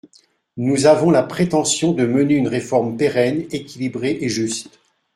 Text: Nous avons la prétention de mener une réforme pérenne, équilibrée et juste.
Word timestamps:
Nous 0.57 0.87
avons 0.87 1.11
la 1.11 1.21
prétention 1.21 1.91
de 1.91 2.07
mener 2.07 2.33
une 2.33 2.47
réforme 2.47 2.97
pérenne, 2.97 3.45
équilibrée 3.51 4.17
et 4.19 4.29
juste. 4.29 4.79